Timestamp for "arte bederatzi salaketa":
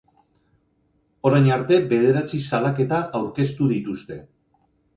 1.59-3.03